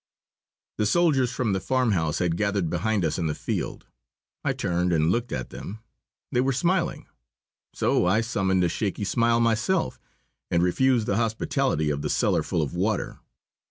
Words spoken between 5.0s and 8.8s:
looked at them. They were smiling. So I summoned a